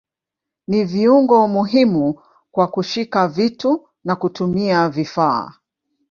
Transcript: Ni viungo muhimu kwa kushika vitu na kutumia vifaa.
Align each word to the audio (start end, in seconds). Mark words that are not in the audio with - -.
Ni 0.67 0.83
viungo 0.85 1.47
muhimu 1.47 2.21
kwa 2.51 2.67
kushika 2.67 3.27
vitu 3.27 3.87
na 4.03 4.15
kutumia 4.15 4.89
vifaa. 4.89 5.53